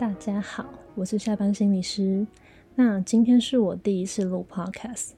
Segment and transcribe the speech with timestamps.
[0.00, 0.64] 大家好，
[0.94, 2.26] 我是下班心理师。
[2.74, 5.10] 那今天是我第一次录 podcast。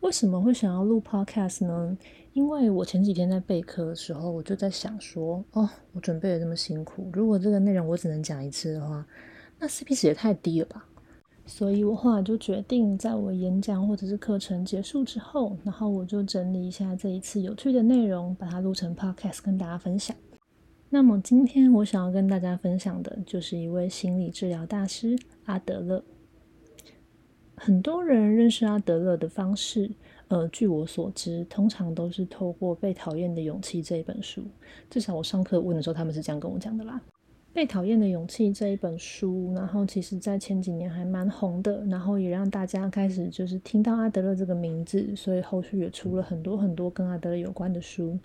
[0.00, 1.96] 为什么会想要录 podcast 呢？
[2.32, 9.06] 因为我前几天在备课的时候，我就在想说，哦，我准备的这么辛苦，如果这个内容我只能讲一次的话，
[9.60, 10.84] 那 CP 值也太低了吧。
[11.46, 20.16] 所以我后来就决定，在我演讲或者是课程结束之后，然后我就整理一下这一次有趣的内容，把它录成 podcast 跟大家分享。
[20.92, 26.02] 那么今天我想要跟大家分享的，就是一位心理治疗大师阿德勒。
[27.54, 29.88] 很多人认识阿德勒的方式，
[30.26, 34.42] 呃，据我所知，通常都是透过《被讨厌的勇气》这一本书。
[34.90, 37.00] 至少我上课问的时候，他们是这样跟我讲的啦。
[37.52, 48.18] 《被讨厌的勇气》这一本书，然后其实在前几年还蛮红的，然后也让大家开始就是听到阿德勒这个名字，所以后续也出了很多很多跟阿德勒有关的书。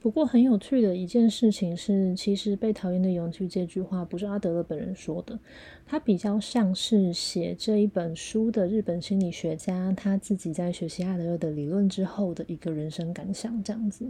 [0.00, 5.38] 不过很有趣的一件事情是，其实《被讨厌的勇气》这句话不是阿德勒本人说的，
[5.84, 14.06] 他比较像是写这一本书的日本心理学家他自己在学习阿德勒的理论之后的一个人生感想，这样子。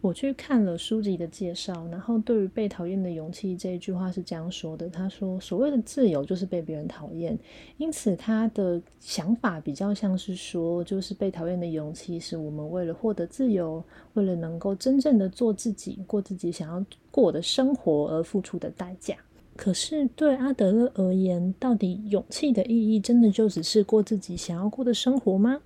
[0.00, 7.36] 我去看了书籍的介绍，然后对于被讨厌的勇气这一句话是这样说的：他说，所谓的自由就是被别人讨厌，
[7.78, 13.82] 因此他的想法比较像是说，就是被讨厌的勇气是我们为了获得自由，
[14.14, 19.16] 为了能够真正的做自己，过自己想要过的生活而付出的代价。
[19.56, 25.60] 可是对阿德勒而言，到底勇气的意义真的就只是过自己想要过的生活吗？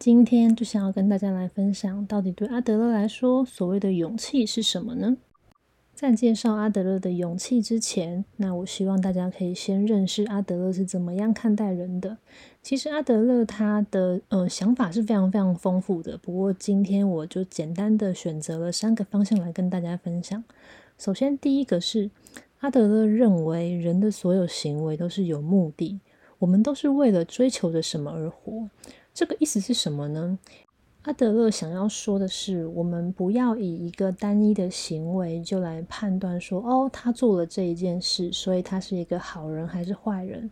[0.00, 5.18] 今天就想要跟大家来分享，到底对阿德勒来说，所谓的勇气是什么呢？
[5.94, 12.16] 在介绍阿德勒的勇气之前，那我希望大家可以先认识阿德勒是怎么样看待人的。
[12.62, 20.42] 其实阿德勒他的呃想法是非常非常丰富的，不过今天我就简单的选择了三个方向来跟大家分享。
[20.96, 22.10] 首先，第一个是
[22.60, 26.00] 阿德勒认为人的所有行为都是有目的，
[26.38, 28.70] 我们都是为了追求着什么而活。
[29.12, 30.38] 这个意思是什么呢？
[31.02, 40.50] 阿德勒想要说的是，我们不要以一个单一的行为就来判断说，哦，他做了这一件事，所以他是一个好人还是坏人。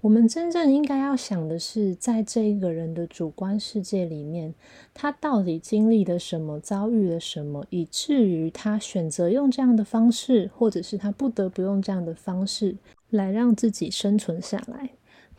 [0.00, 4.54] 我们真正应该要想的是，在这一个人的主观世界里面，
[4.94, 12.76] 他到底经历了什么，遭遇了什么，以至于他选择用这样的方式，或者是他不得不用这样的方式
[13.10, 14.88] 来让自己生存下来。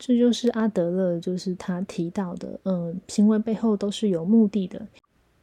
[0.04, 4.84] 这就是阿德勒，就是他提到的，嗯，行为背后都是有目的的。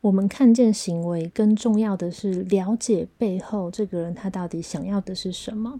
[0.02, 5.80] 我们看见行为，更重要的是了解背后这个人他到底想要的是什么，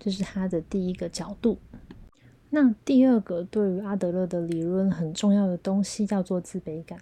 [0.00, 1.56] 这是他的第一个角度。
[2.50, 6.98] 那第二个，对于阿德勒的理论很重要的东西叫做自卑感。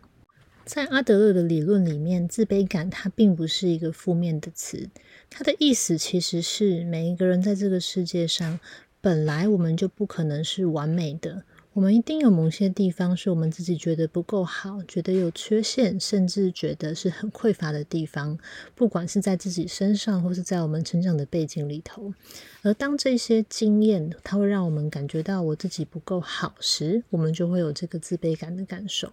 [0.67, 4.91] 在阿德勒的理论里面，自卑感它并不是一个负面的词，
[5.31, 8.61] 它的意思其实是每一个人在这个世界上。
[9.04, 11.42] 本来我们就不可能是完美的，
[11.75, 18.38] 我们一定有某些地方是我们自己觉得不够好，觉得有缺陷，甚至觉得是很匮乏的地方。
[18.75, 22.14] 不管是在自己身上，或是在我们成长的背景里头，
[22.62, 29.12] 而当这些经验它会让我们感觉到我自己不够好时，我们就会有这个自卑感的感受。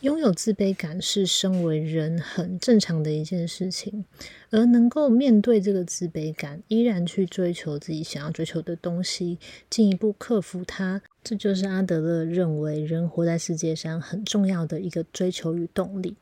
[0.00, 4.06] 拥有自卑感是身为人很正常的一件事情，
[4.48, 9.38] 而能够面对这个自卑感，依然去追求自己想要追求的东西，
[9.68, 16.16] 进一步克服它，这就是阿德勒认为人活在世界上很重要的一个追求与动力。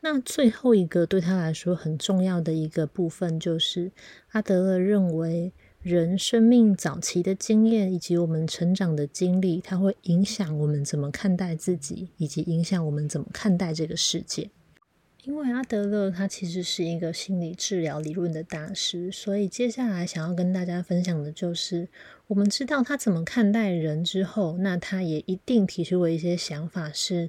[0.00, 3.92] 那最后一个对他来说很重要的一个部分，就是
[4.32, 5.52] 阿德勒认为。
[5.82, 14.48] 人生命早期的经验以及我们成长的经历，它会影响我们怎么看待自己，以及影响我们怎么看待这个世界。
[15.24, 21.88] 因为阿德勒他其实是一个心理治疗理论的大师，所以接下来想要跟大家分享的就是，
[22.28, 27.28] 我们知道他怎么看待人之后，那他也一定提出了一些想法，是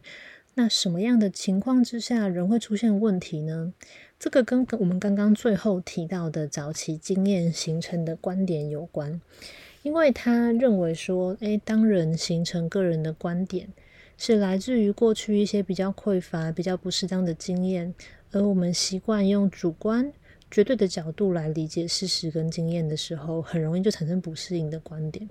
[0.54, 3.74] 那什么样的情况之下人会出现问题呢？
[4.24, 9.20] 这个跟我们刚刚最后提到的早期经验形成的观点有关，
[9.82, 13.68] 因为他认为说，诶，当人形成个人的观点，
[14.18, 17.94] 是来自于过去一些比较匮乏、比较不适当的经验，
[18.32, 20.14] 而我们习惯用主观、
[20.50, 25.30] 绝对的角度来理解事实跟经验的时候，很容易就产生不适应的观点。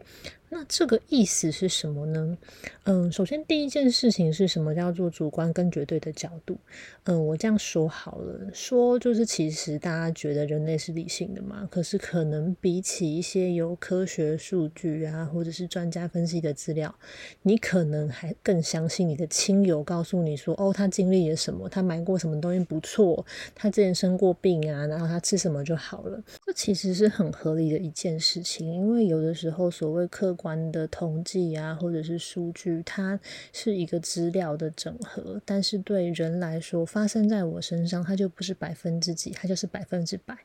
[0.54, 2.36] 那这个意思是什么呢？
[2.84, 6.58] 嗯，首先第一件事情是什么叫做主观跟绝对的角度？
[7.04, 16.94] 嗯，我这样说好了，说就是其实大家觉得人类是理性的嘛，可是可能比起一些有科学数据啊，或者是专家分析的资料，
[17.40, 26.22] 你可能还更相信你的亲友告诉你说，哦，他经历了什么，他买过什么东西不错，他之前生过病啊，然后他吃什么就好了。
[26.44, 33.18] 这其实是很合理的一件事情，因为有的时候所谓客观的统计啊，或者是数据，它
[33.52, 35.40] 是一个资料的整合。
[35.46, 40.36] 但是对人来说，发生在我身上，它就不是百分之几，它就是百分之百。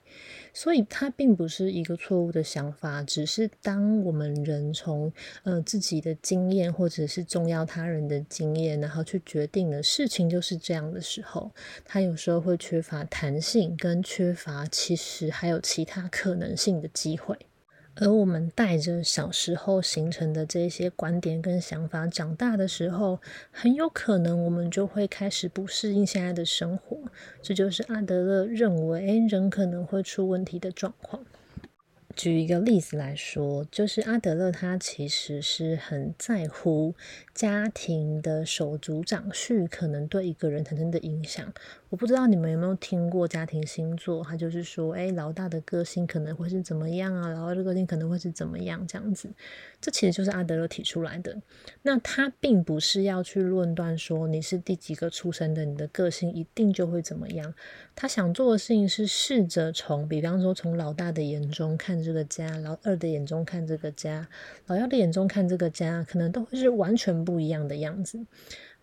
[0.53, 5.11] 所以它并不是一个错误的想法，只是当我们人从
[5.43, 11.51] 呃自己的经验，或者是重要他人的经验，然后去决定的事情就是这样的时候，
[11.83, 17.37] 它有时候会缺乏弹性，跟缺乏其实还有其他可能性的机会。
[17.99, 23.19] 而我们带着小时候形成的这些观点跟想法，长大的时候，
[23.51, 26.97] 很有可能我们就会开始不适应现在的生活。
[27.41, 31.25] 这就是阿德勒认为人可能会出问题的状况。
[32.15, 36.95] 举一个例子来说，就是阿德勒他其实是很在乎
[37.35, 41.53] 家庭的手足长序可能对一个人产生的影响。
[41.89, 49.29] 我不知道你们有没有听过家庭星座，他就是说，哎，老大的个性可能会是怎么样啊，老二的个性可能会是怎么样这样子。
[49.79, 51.37] 这其实就是阿德勒提出来的。
[51.83, 57.53] 那他并不是要去论断说你是第几个出生的，你的个性一定就会怎么样。
[57.95, 64.27] 他想做的事情是试着从，比方说从老大的眼中看这个家，老二的眼中看这个家，
[64.65, 68.19] 老幺的眼中看这个家，可能都会是完全不一样的样子。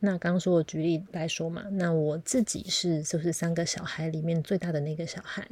[0.04, 5.48] 那刚刚说我举例来说嘛，那我自己是就是三个小孩里面最大的那个小孩。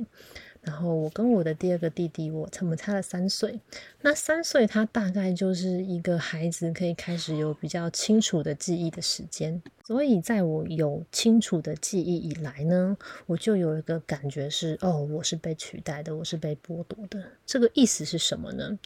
[0.61, 3.59] 然后我跟我的第二个弟弟，我我们差了三岁。
[4.03, 9.61] 那三岁他大概就是一个孩子可以开始有比较清楚的记忆的时间。
[9.85, 12.97] 所以在我有清楚的记忆以来呢，
[13.27, 17.23] 我就有一个感觉是，哦，我是被取代的，我是被剥夺的。
[17.45, 18.79] 这个意思是什么呢？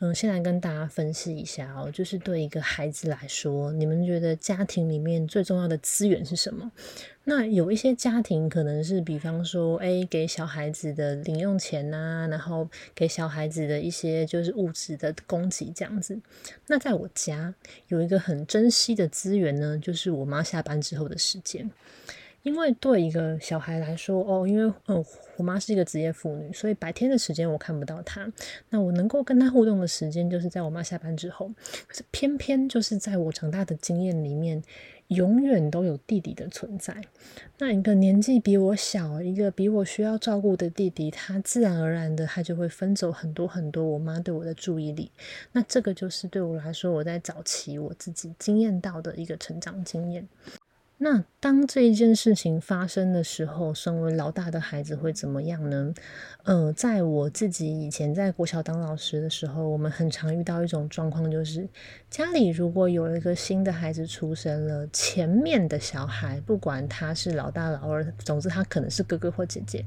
[0.00, 6.70] 嗯，先来跟大家分析一下哦，就是对一个孩子来说，你们觉得家庭里面最重要的资源是什么？
[7.24, 16.18] 那有一些家庭可能是，比方说，哎，给小孩子的零用钱呐，然后给小孩子的一些就是物质的供给这样子。
[16.66, 17.54] 那在我家
[17.86, 21.70] 有一个很珍惜的资源呢，就是我妈下班之后的时间。
[22.42, 25.04] 因为对一个小孩来说，哦，因为嗯，
[25.36, 28.28] 我妈是一个职业妇女，所以白天的时间我看不到她。
[28.70, 31.52] 那我能够跟她互动的时间，就是在我妈下班之后。
[31.86, 34.60] 可是偏偏就是在我长大的经验里面。
[35.14, 36.96] 永远都有弟弟的存在。
[37.58, 45.10] 那一个年纪比我小、一个比我需要照顾的弟弟，他自然而然的，他就会分走很多很多我妈对我的注意力。
[45.52, 50.26] 那这个就是对我来说，我在早期我自己经验到的一个成长经验。
[50.98, 55.92] 那当这一件事情发生的时候，身为老大的孩子会怎么样呢？
[56.44, 61.68] 呃，在我自己以前在国小当老师的时候，我们很常遇到一种状况，就是
[62.12, 69.82] 家里如果有一个新的孩子出生了，前面的小孩不管他是老大老二，总之他可能是哥哥或姐姐，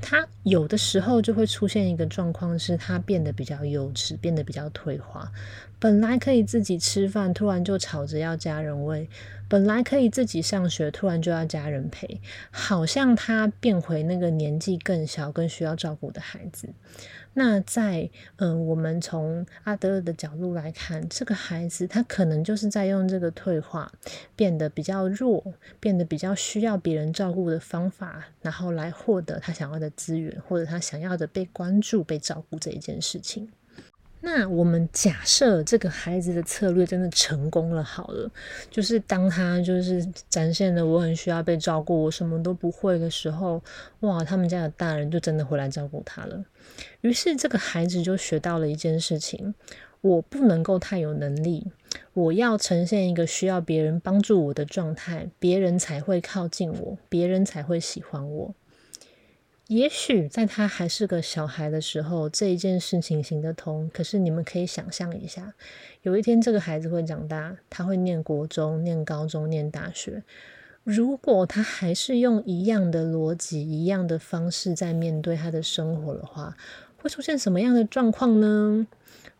[0.00, 5.30] 他有的时候就会出现一个状况，是他变得比较幼稚，变得比较退化。
[5.78, 9.06] 本来可以自己吃饭，突然就吵着要家人喂；
[9.46, 12.20] 本来可以自己上学，突然就要家人陪，
[12.50, 16.70] 好像他变回那个年纪更小、更需要照顾的孩子。
[17.34, 23.90] 那在嗯，我们从阿德勒的角度来看，这个孩子他可能就是在用这个退化，
[24.36, 33.50] 变得比较弱，变得比较需要别人照顾的方法，然后来获得他想要的资源，或者他想要的被关注、被照顾这一件事情。
[34.24, 38.30] 那我们假设这个孩子的策略真的成功了，好了，
[38.70, 43.60] 就是当他就是展现了我很需要被照顾，我什么都不会的时候，
[44.00, 46.44] 哇，他们家的大人就真的回来照顾他了。
[47.00, 49.54] 于是这个孩子就学到了一件事情：
[50.00, 51.72] 我不能够太有能力，
[52.12, 58.54] 我要呈现一个需要别人帮助我的状态，别人才会靠近我，别人才会喜欢我。
[59.72, 63.90] 也许在他还是个小孩的时候，这一件事情行得通。
[63.94, 65.54] 可是你们可以想象一下，
[66.02, 70.22] 有一天这个孩子会长大，他会念国中、念高中、念大学。
[70.84, 76.54] 如果他还是用一样的逻辑、一样的方式在面对他的生活的话，
[76.98, 78.86] 会出现什么样的状况呢？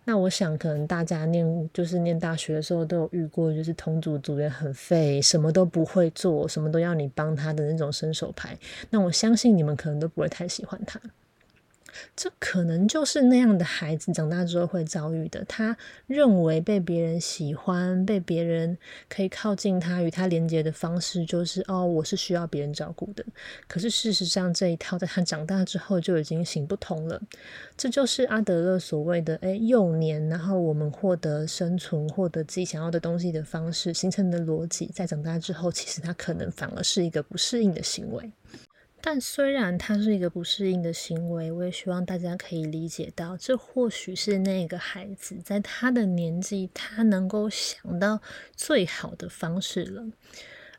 [0.05, 8.59] 那我想，可能大家念就是念大学的时候都有遇过，就是同组组员很废，什么都不会做，什么都要你帮他的那种伸手牌。
[8.91, 11.01] 那我相信你们可能都不会太喜欢他。
[12.17, 15.45] 这可能就是那样的孩子长大之后会遭遇的。
[15.45, 18.77] 他认为被别人喜欢，被别人
[19.09, 23.25] 可以靠近他，与他连接的方式就是哦，我是需要别人照顾的。
[23.67, 27.21] 可是事实上，这一套在他长大之后就已经行不通了。
[27.77, 38.31] 这就是阿德勒所谓的“诶幼年”，然后我们获得生存、获得自己想要的东西的方式形成的逻辑，在长大之后，其实他可能反而是一个不适应的行为。
[39.05, 48.21] 但虽然它是一个不适应的行为，我也希望大家可以理解到，这或许是那个孩子在他的年纪，他能够想到
[48.55, 50.05] 最好的方式了。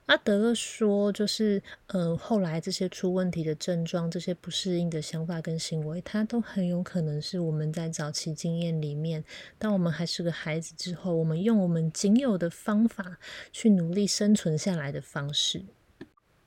[0.06, 9.24] 阿德勒说，就是，嗯，后来这些出问题的症状，这些不适应的想法跟行为，它都很有可能是我们在早期经验里面，
[9.58, 13.18] 当我们还是个孩子之后，我们用我们仅有的方法
[13.52, 15.66] 去努力生存下来的方式。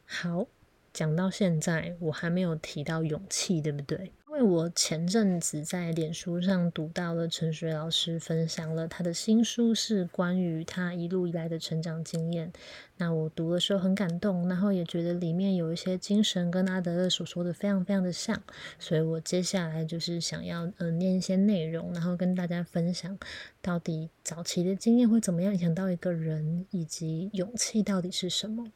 [0.06, 0.46] 好。
[0.96, 4.12] 讲到现在，我还没有提到勇气，对不对？
[4.28, 12.50] 因为我前阵子在脸书上读到了陈水老师分享了他的新书，是关于他一路以来的成长经验。
[12.96, 18.42] 那我读的时候很感动，然后也觉得里面有一些精神跟阿德勒所说的非常非常的像，
[18.78, 23.18] 所以我接下来就是想要嗯念一些内容，然后跟大家分享
[23.60, 28.72] 到底早期的经验会怎么样影响到一个人，以及勇气到底是什么。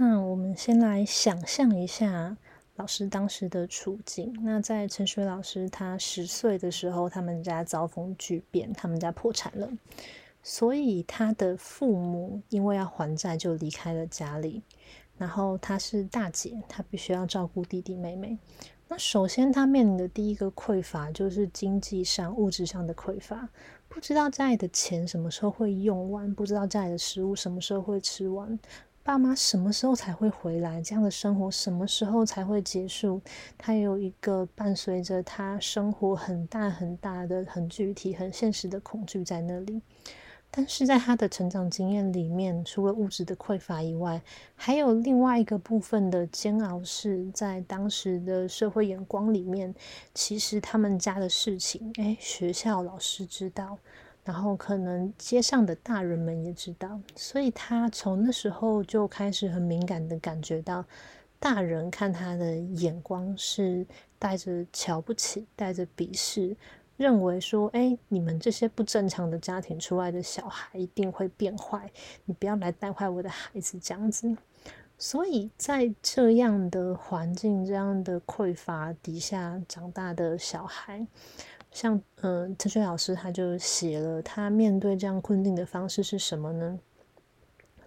[0.00, 2.36] 那我们先来想象一下
[2.76, 4.32] 老师当时的处境。
[4.44, 9.68] 那在陈水老师他十岁的时候，他们家遭逢巨变，他们家破产了，
[10.40, 14.62] 所以他的父母因为要还债，就离开了家里。
[15.16, 18.38] 然后他是大姐，他必须要照顾弟弟妹妹。
[18.86, 23.48] 那首先他面临的第一个匮乏就是经济上、物质上的匮乏，
[23.88, 28.56] 不知道家里的钱什么时候会用完，不知道家里的食物什么时候会吃完。
[29.08, 30.82] 爸妈什么时候才会回来？
[30.82, 33.22] 这样的生活什么时候才会结束？
[33.56, 39.80] 他有一个伴随着他生活很大很大的、很具体、很现实的恐惧在那里。
[40.50, 44.20] 但是在他的成长经验里面，除了物质的匮乏以外，
[44.54, 49.74] 还有另外一个部分的煎熬，是在当时的社会眼光里面，
[50.12, 53.78] 其实他们家的事情，哎，学校老师知道。
[54.28, 60.84] 然后可能街上的大人们也知道，所以他从那时候就开始很敏感的感觉到，
[61.40, 63.86] 大人看他的眼光是
[64.18, 66.54] 带着瞧不起、带着鄙视，
[66.98, 71.90] 认为说：“哎，你们这些不正常的家庭出来的小孩一定会变坏，
[72.26, 74.36] 你不要来带坏我的孩子。”这样子，
[74.98, 81.06] 所以在这样的环境、这样的匮乏底下长大的小孩。
[81.70, 86.78] 像嗯，陈雪老师他就写了，他面对这样困境的方式是什么呢？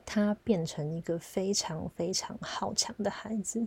[0.06, 3.66] 他变成一个非常非常好强的孩子。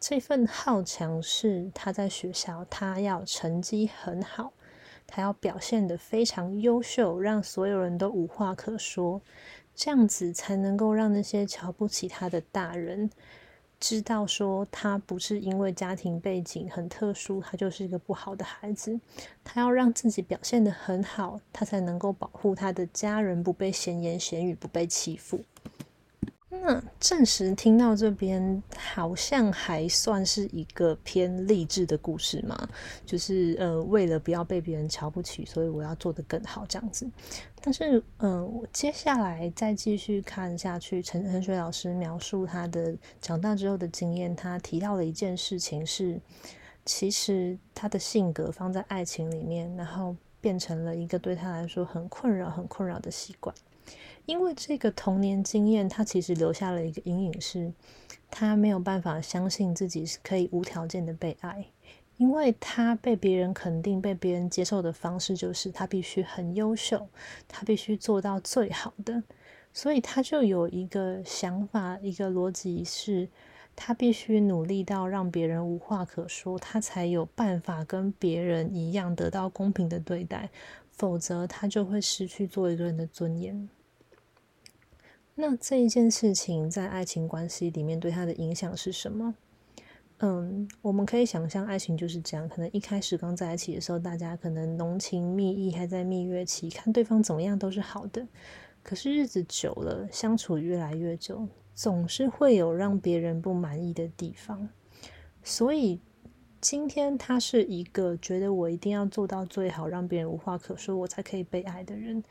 [0.00, 4.52] 这份好强是他在学校，他要成绩很好，
[5.06, 9.20] 他要表现的非常优秀，让所有人都无话可说，
[9.74, 13.10] 这样子才能够让那些瞧不起他的大人。
[13.80, 18.98] 知道说他不是因为家庭背景很特殊，他就是一个不好的孩子。
[19.44, 25.40] 他要让自己表现得很好，他才能够保护他的家人不被闲言闲语，不被欺负。
[26.60, 32.68] 那暂时听到这边，好像还算是一个偏励志的故事嘛，
[33.06, 37.08] 就是呃，为了不要被别人瞧不起，所以我要做得更好这样子。
[37.60, 46.20] 但是，嗯，我接下来再继续看下去，陈陈水老师描述他的长大之后的经验，他提到了一件事情是，
[46.84, 53.54] 其实他的性格放在爱情里面，然后变成了一个对他来说很困扰、很困扰的习惯。
[54.26, 57.72] 因为这个童年经验，他其实留下了一个阴影，是
[58.30, 61.64] 他没有办法相信自己是可以无条件的被爱，
[62.18, 67.08] 因为他被别人肯定、被别人接受的方式就是他必须很优秀，
[67.46, 69.22] 他必须做到最好的，
[69.72, 73.28] 所以他就有一个想法、一个逻辑是，
[73.74, 80.50] 他必须努力到让别人无话可说，他才有办法跟别人一样得到公平的对待，
[80.90, 83.68] 否则他就会失去做一个人的尊严。
[85.40, 89.32] 那这一件事情在爱情关系里面对他的影响是什么？
[90.18, 92.48] 嗯，我们可以想象，爱情就是这样。
[92.48, 98.26] 可能一开始刚在一起的时候，大家可能浓情蜜意，还在蜜月期，看对方怎么样都是好的。
[98.82, 104.68] 可是日子久了，相处越来越久，总是会有让别人不满意的地方。
[105.44, 106.00] 所以
[106.60, 112.24] 今天他是一个觉得我一定要做到最好，让别人无话可说，我才可以被爱的人。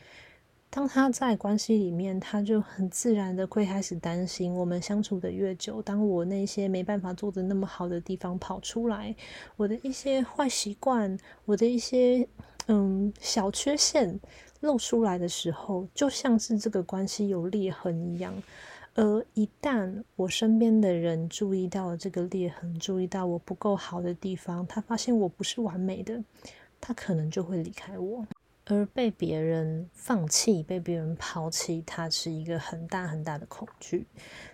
[0.77, 9.15] 当他在关系里面，他就很自然的会开始担心，我们相处的越久，当我那些没办法做的那么好的地方跑出来，
[9.55, 12.27] 我的一些坏习惯，我的一些
[12.67, 14.19] 嗯小缺陷
[14.59, 18.31] 露出来的时候，就像是这个关系有裂痕一样。
[18.93, 26.23] 而一旦我身边的人注意到了这个裂痕，注意到我不够好的地方，他发现我不是完美的，
[26.79, 28.27] 他可能就会离开我。
[28.69, 34.05] 而被别人放弃、被别人抛弃，它是一个很大很大的恐惧。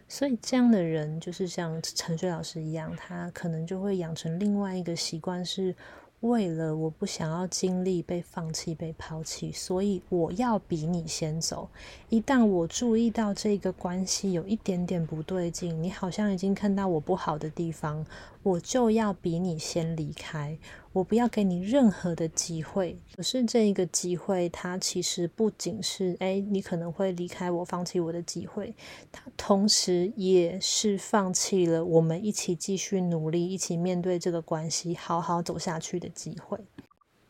[0.07, 5.75] 所以这样的人，就是像陈水老师一样，他可能就会养成另外一个习惯是。
[6.23, 11.67] 为了我不想要经历被放弃、被抛弃，所以我要比你先走。
[12.07, 18.05] 一旦我注意到这个关系有一点点不对劲，你好像已经看到我不好的地方，
[18.41, 20.57] 我就要比你先离开。
[20.93, 28.75] 我不要给你任何的机会，可是这一个机会，它其实不仅是哎，你可能会离开我、放弃我的机会，
[29.11, 36.59] 它同时也是放弃了我们一起继续努力、一起面对这个关系、好好走下去的机会。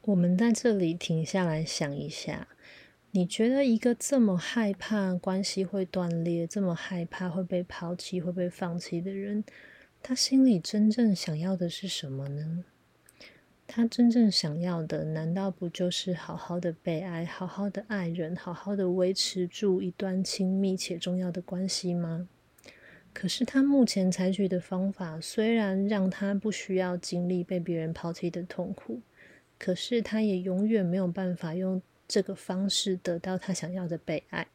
[0.01, 2.49] 我们在这里停下来想一下，
[3.11, 9.45] 你觉得一个这么害怕关系会断裂、这么害怕会被抛弃、会被放弃的人，
[10.01, 12.65] 他心里真正想要的是什么呢？
[13.75, 22.27] 他真正想要的，难道不就是好好的被爱，好好的爱人，好好的维持住一段亲密且重要的关系吗？
[23.13, 29.01] 可是他目前采取的方法，虽然让他不需要经历被别人抛弃的痛苦，
[29.57, 34.45] 可是他也永远没有办法用这个方式得到他想要的被爱。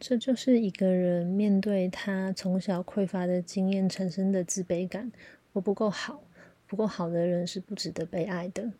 [0.00, 5.12] 这就是一个人面对他从小匮乏的经验产生的自卑感：
[5.52, 6.25] 我不够好。
[6.66, 8.72] 不够好的人是不值得被爱的。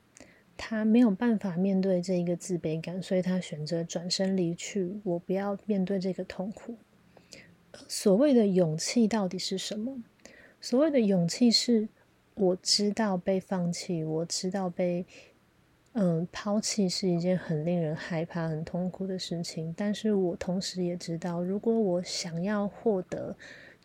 [0.56, 4.98] 他没有办法面对这一个自卑感，所以他选择转身离去。
[5.04, 6.76] 我不要面对这个痛苦。
[7.86, 10.02] 所谓的勇气到底是什么？
[10.60, 11.86] 所谓的勇气是，
[12.34, 15.04] 我知道被放弃，我知道被
[15.92, 19.74] 嗯抛弃是一件很令人害怕、很痛苦的事情。
[19.76, 23.36] 但是我同时也知道，如果我想要获得。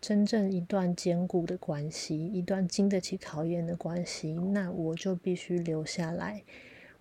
[0.02, 6.44] 真正一段坚固的关系，一段经得起考验的关系，那我就必须留下来，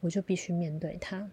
[0.01, 1.31] 我就必须面对它。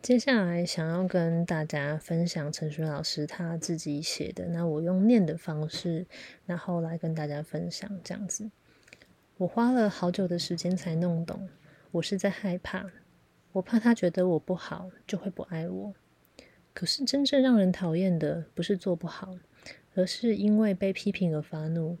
[0.00, 6.06] 接下来想要跟大家分享陈轩老师他自己写的，那我用念的方式，
[6.46, 8.50] 然后来跟大家分享这样子。
[9.36, 11.46] 我花了好久的时间才弄懂，
[11.90, 12.86] 我是在害怕，
[13.52, 15.94] 我怕他觉得我不好，就会不爱我。
[16.72, 19.36] 可是真正让人讨厌的，不是做不好。
[19.94, 21.98] 而是因为被批评而发怒，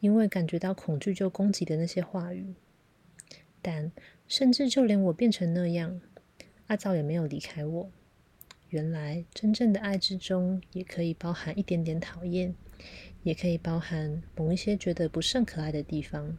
[0.00, 2.54] 因为感觉到恐惧就攻击的那些话语。
[3.60, 3.90] 但
[4.28, 6.00] 甚至就连我变成那样，
[6.66, 7.90] 阿造也没有离开我。
[8.68, 12.54] 原来真正的爱之中，也可以包含一点点讨厌，
[13.22, 16.36] 也可以包含某一些觉得不甚可爱的地方。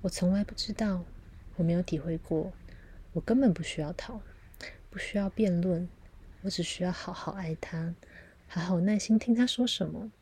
[0.00, 1.04] 我从来不知道，
[1.56, 2.52] 我没有体会过，
[3.12, 4.20] 我根本不需要讨，
[4.88, 5.88] 不需要辩论，
[6.42, 7.94] 我只需要好好爱他。
[8.46, 10.12] 好好耐心听他说什么，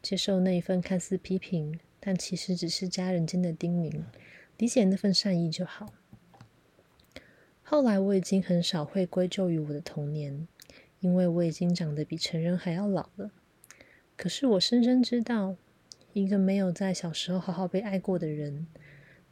[0.00, 4.02] 接受那一份看似批评，但其实只是家人间的叮咛，
[4.56, 5.92] 理解那份善意就好。
[7.62, 10.46] 后来我已经很少会归咎于我的童年，
[11.00, 13.32] 因为我已经长得比成人还要老了。
[14.16, 15.56] 可是我深深知道，
[16.12, 18.66] 一个没有在小时候好好被爱过的人，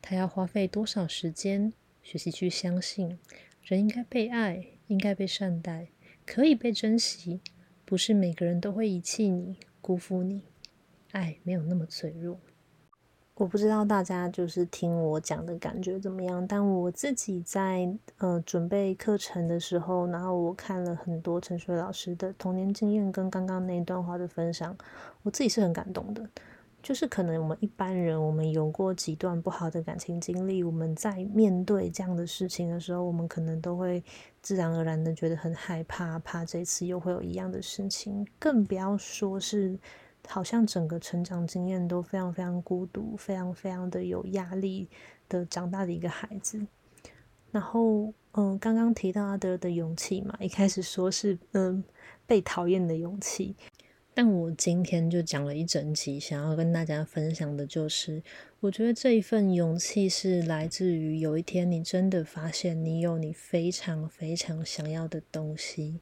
[0.02, 1.72] 他要花费多少时间
[2.02, 3.18] 学习去相信，
[3.62, 5.88] 人应该被爱，应该被善待，
[6.26, 7.40] 可以被珍惜。
[7.90, 10.42] 不是每个人都会遗弃你、辜负你，
[11.10, 12.38] 爱没有那么脆弱。
[13.34, 24.78] 我不知道大家就是听我讲的感觉怎么样，但我自己在呃准备课程的时候，然后我看了很多陈水老师的童年经验跟刚刚那一段话的分享，
[25.24, 26.24] 我自己是很感动的。
[26.82, 34.02] 就是可能我们一般人，我们有过几段不好的感情经历，我们在面对这样的事情的时候，我们可能都会
[34.40, 38.26] 自然而然的觉得很害怕，怕这次又会有一样的事情。
[38.38, 39.78] 更不要说是
[40.26, 44.88] 好像整个成长经验都非常非常孤独，非常非常的有压力
[45.28, 46.58] 的长大的一个孩子。
[47.50, 51.82] 然后，嗯，刚刚提到阿德的勇气嘛，一开始说是嗯
[52.26, 53.54] 被讨厌的勇气。
[54.22, 58.22] 但我今天就讲了一整集，想要跟大家分享的就是，
[58.60, 66.00] 我觉得这一份勇气是来自于有一天你真的发现你有你非常非常想要的东西。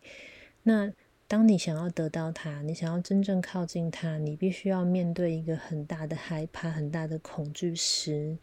[0.65, 0.93] 那
[1.29, 8.37] 当你想要得到它，你想要真正靠近它，你必须要面对一个很大的害怕、很大的恐惧时，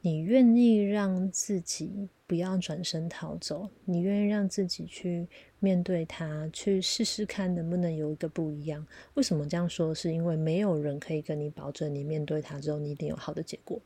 [0.00, 5.28] 你愿意让自己不要转身逃走，你愿意让自己去
[5.60, 8.86] 面对他，去试试看能不能有一个不一样。
[9.14, 9.94] 为什么这样说？
[9.94, 13.80] 是因为没有人可以跟你保证，你面对他之后，你一定有好的结果。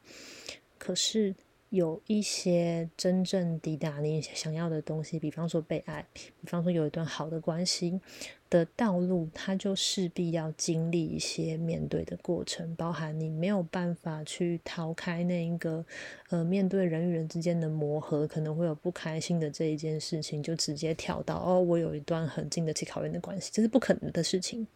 [0.79, 1.35] 可是。
[1.73, 7.99] 有一些真正抵达你想要的东西，比方说被爱，比方说有一段好的关系
[8.51, 15.83] 的道路，它就势必要经历一些面对的过程，包含你没有办法去逃开那一个
[16.29, 24.67] 呃面对人与人之间的磨合，可能会有不开心的这一件事情，就直接跳到哦，我有一段很经得起考验的关系，这是不可能的事情。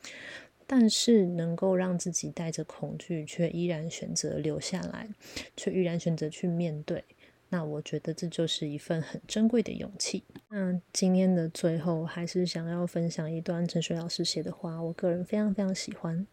[0.66, 5.08] 但是能够让自己带着恐惧，却依然选择留下来，
[5.56, 7.04] 却依然选择去面对，
[7.50, 10.24] 那我觉得这就是一份很珍贵的勇气。
[10.48, 16.26] 那今天的最后，还是想要分享一段陈水老师写的话，我个人非常非常喜欢。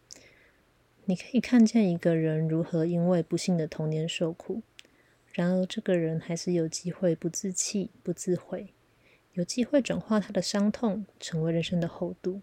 [1.04, 4.62] 你可以看见一个人如何因为不幸的童年受苦，
[5.32, 8.72] 然而这个人还是有机会不自弃、不自毁，
[9.34, 12.40] 有机会转化他的伤痛，成为人生的厚度。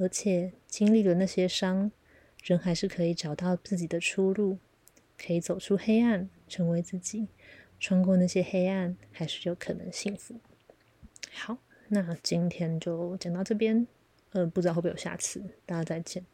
[0.00, 1.92] 而且经历了那些伤，
[2.42, 4.56] 人还是可以找到自己的出路，
[5.18, 7.28] 可以走出黑暗，成为自己，
[7.78, 10.40] 穿过那些黑暗，还是有可能幸福。
[11.30, 11.58] 好，
[11.88, 13.86] 那今天就讲到这边，
[14.32, 16.24] 嗯，不知道会不会有下次，大家再见。